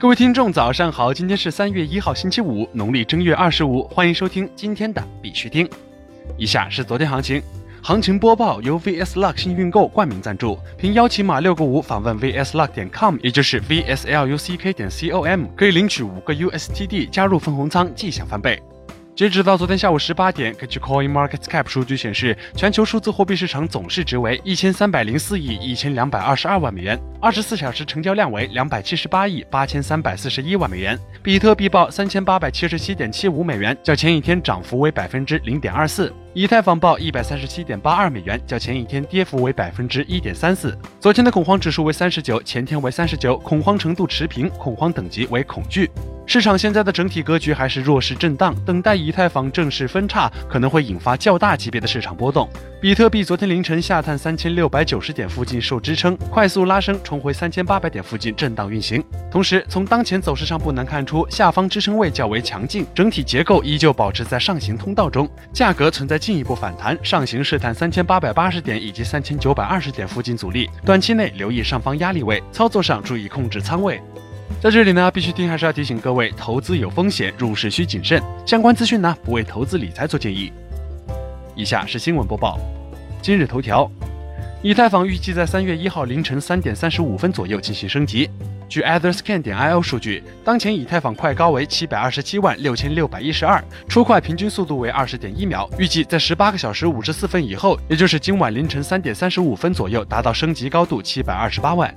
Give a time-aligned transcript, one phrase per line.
[0.00, 1.12] 各位听众，早上好！
[1.12, 3.82] 今天是三月一号，星期五，农历正月二十五。
[3.88, 5.68] 欢迎收听今天的必须听。
[6.36, 7.42] 以下是昨天行情，
[7.82, 18.62] 行情播报由 VS Luck 幸运购冠名赞助，凭邀请码六个五访问 VSLuck 点 com，也就是 VSLUCK 点 com，可以领取五个 USTD，加入分红仓，即享翻倍。
[19.18, 30.96] 截止到昨天下午十八点，根据 Coin Market Cap 数据显示，全球数字货币市场总市值为一千三百零四亿一千两百二十二万美元，二十四小时成交量为两百七十八亿八千三百四十一万美元。
[31.20, 36.14] 比特币报三千八百七十七点七五美元，较前一天涨幅为百分之零点二四。
[36.38, 40.72] 以太坊报一百三十七点八二美元，较前一天跌幅为百分之一点三四。
[41.00, 45.90] 昨天的恐慌指数为三十九，前天为三十九，恐慌程度持平，恐慌等级为恐惧。
[46.26, 52.46] 市场现在的整体格局还是弱势震荡，等待以太坊正式分叉，可能会引发较大级别的市场波动。
[52.82, 59.02] 比特币昨天凌晨下探三千六百九十点附近受支撑，快速拉升，重回三千八百点附近震荡运行。
[59.30, 73.98] 同时，从当前走势上不难看出，下方支撑位较为强劲，整体结构依旧保持在上行通道中，价格存在进一步反弹，上行试探三千八百八十点以及三千九百二十点附近阻力，短期内留意上方压力位，操作上注意控制仓位。
[74.60, 78.22] 在这里呢，必须听还是要提醒各位，投资有风险，入市需谨慎。
[78.44, 80.52] 相关资讯呢，不为投资理财做建议。
[81.56, 82.60] 以下是新闻播报。
[83.22, 83.90] 今日头条：
[84.60, 88.28] 以太坊预计在三月一号凌晨三点三十五分左右进行升级。
[88.68, 95.68] 据 Otherscan 点 io 数据，当前以太坊块高为七百二十七万六千六百一十二，出块平均速度为二十点一秒。
[95.78, 101.92] 预计在十八个小时五十四分以后，也就是今晚凌晨三点三十五分左右，达到升级高度七百二十八万。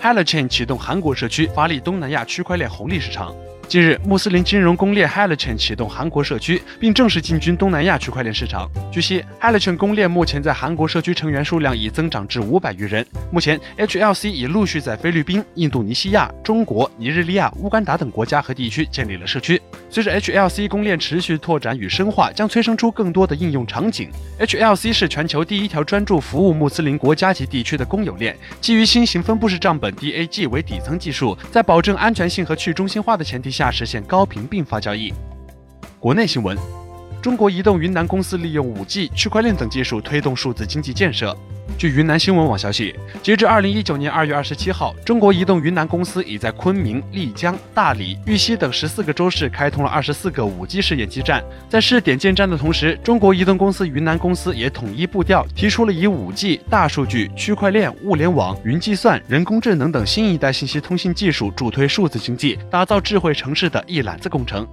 [0.00, 3.32] Halochain 启动韩国社区，发力东南亚区块链红利市场。
[3.68, 8.70] 近日，穆斯林金融公链 Halochain 启动韩国社区，并正式进军东南亚区块链市场。
[8.92, 13.06] 据悉，Halochain 公链目前在韩国社区成员数量已增长至五百余人。
[13.30, 19.60] 目前，HLC 已陆续在菲律宾、印度尼西亚、中国、尼日利亚、乌干达等国家和地区建立了社区。
[19.88, 24.10] 随着 HLC 公链持续拓展与深化，将催生出更多的应用场景。
[24.38, 35.12] HLC 是全球第一条专注服务穆斯林国家级地区的公有链，基于新型分布式账本 DAG 为底层技术，在保证安全性和去中心化的前提下实现高频并发交易。
[36.00, 36.56] 国内新闻：
[37.20, 41.36] 中国移动云南公司利用 5G、区块链等技术推动数字经济建设。
[41.78, 51.42] 据云南新闻网消息，截至二零一九年二月二十七号，中国移动云南公司已在昆明、丽江、大理、玉溪等十四个州市开通了二十四个五 G 试验基站。
[51.68, 64.66] 在试点建站的同时，中国移动公司云南公司也统一步调，提出了以五 G、大数据、区块链、物联网、云计算、人工智能等新一代信息通信技术，助推数字经济，打造智慧城市的一揽子工程。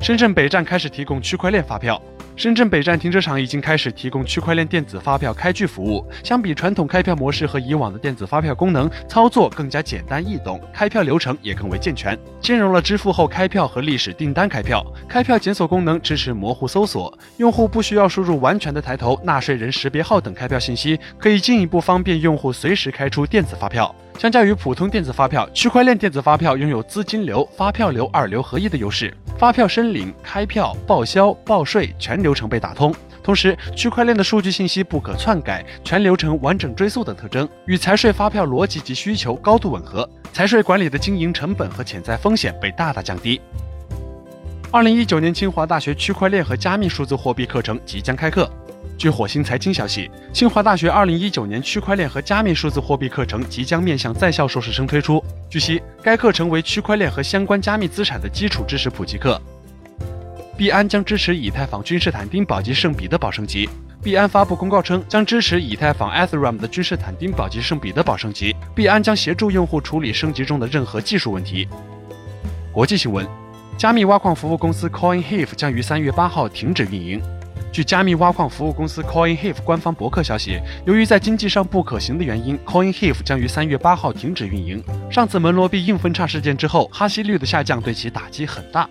[0.00, 2.00] 深圳北站开始提供区块链发票。
[2.38, 6.08] 深圳北站停车场已经开始提供区块链电子发票开具服务。
[6.22, 14.86] 相比传统开票模式和以往的电子发票功能，操作更加简单易懂，开票流程也更为健全，兼容了支付后开票和历史订单开票。
[15.08, 23.92] 开票检索功能支持模糊搜索，用户不需要输入完全的抬头、纳税人识别号等开票信息，可以进一步方便用户随时开出电子发票。
[24.18, 29.16] 相较于普通电子发票，区块链电子发票拥有资金流、发票流二流合一的优势。
[29.38, 32.92] 发票申领、开票、报销、报税全流程被打通。
[33.22, 40.08] 同时，区块链的数据信息不可篡改，全流程完整追溯等特征，与财税发票逻辑及需求高度吻合。
[40.32, 43.40] 财税管理的经营成本和潜在风险被大大降低。
[44.72, 48.50] 二零一九年清华大学区块链和加密数字货币课程即将开课。
[48.96, 55.22] 据火星财经消息，清华大学二零一九年区块链和加密数字货币课程即将面向在校硕士生推出。
[55.48, 59.40] 据悉，该课程为区块链和相关加密资产的基础知识普及课。
[60.56, 63.68] 币安将支持以太坊君士坦丁堡及圣彼得堡升级。
[64.02, 68.54] 币安发布公告称，将支持以太坊 Ethereum 的君士坦丁堡及圣彼得堡升级。
[68.74, 71.68] 币安将协助用户处理升级中的任何技术问题。
[72.72, 73.24] 国际新闻：
[73.76, 77.22] 加密挖矿服务公司 CoinHeave 将于三月八号停止运营。
[77.78, 84.82] 据加密挖矿服务公司 CoinHeave 官方博客消息，由于在经济上不可行的原因，CoinHeave 将于三月八号停止运营。
[85.08, 88.90] 上次门罗币硬分叉事件之后，哈希率的下降对其打击很大。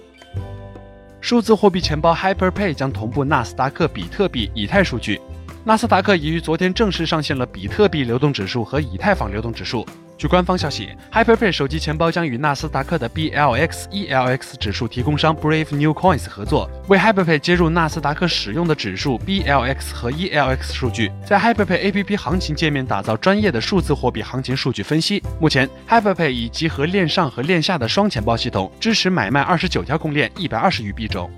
[1.20, 5.20] 数字货币钱包 HyperPay 将同步纳斯达克比特币、以太数据。
[5.68, 9.86] 纳斯达克已于昨天正式上线了比特币流动指数和以太坊流动指数。
[10.18, 22.18] 据官方消息，HyperPay 手机钱包将与纳斯达克的 BLX、ELX 指数提供商 Brave New Coins 合作，为 HyperPay 接入纳斯达克使用的指数 BLX 和 ELX 数据，在 HyperPay APP
[22.18, 25.22] 行情界面打造专业的数字货币行情数据分析。
[25.38, 31.30] 目前，HyperPay 已集合链上和链下的双钱包系统，支持买卖二十九条公链，一百二十余币种。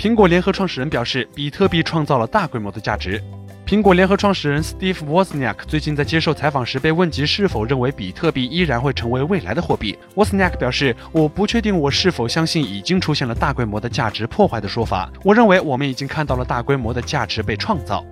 [0.00, 3.22] 苹果联合创始人表示，比特币创造了大规模的价值。
[3.66, 15.12] 苹果联合创始人 Steve Wozniak 最近在接受采访时被问及是否认为比特币依然会成为未来的货币，Wozniak 表示：“我不确定我是否相信已经出现了大规模的价值破坏的说法。
[15.22, 18.02] 我认为我们已经看到了大规模的价值被创造。”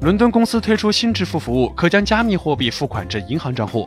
[0.00, 3.86] 伦敦公司推出新支付服务，可将加密货币付款至银行账户。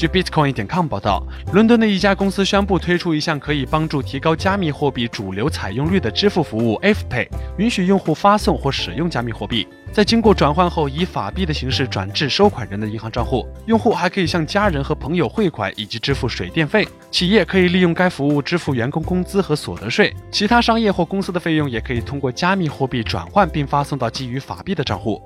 [0.00, 13.46] 据 Bitcoin 点 com 报道，伦敦的一家公司宣布推出一项可以帮助提高加密货币主流采用率的支付服务 FPay，允许用户发送或使用加密货币，在经过转换后以法币的形式转至收款人的银行账户。
[13.66, 16.88] 用户还可以向家人和朋友汇款以及支付水电费。
[17.10, 25.20] 企业可以利用该服务支付员工工资和所得税，其他商业或公司的费用也可以通过加密货币转换并发送到基于法币的账户。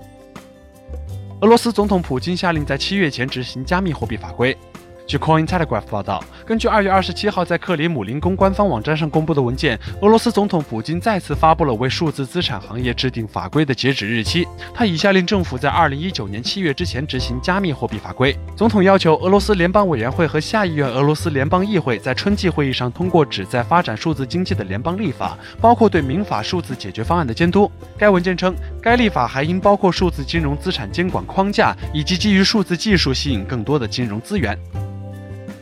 [1.41, 4.57] 俄罗斯总统普京下令在七月前执行加密货币法规。
[5.07, 14.47] 据 Coin Telegraph 报道，根据二月二十七号在克里姆林宫官方网站上公布的文件，俄罗斯总统普京再次发布了为数字资产行业制定法规的截止日期。
[14.73, 18.35] 他已下令政府在二零一九年七月之前执行加密货币法规。
[18.57, 27.71] 总统要求俄罗斯联邦委员会和下议院俄罗斯联邦议会，在春季会议上通过旨在发展数字经济的联邦立法，包括对民法数字解决方案的监督。
[27.99, 34.59] 该文件称，该立法还应包括数字金融资产监管框架，以及基于数字技术吸引更多的金融资源。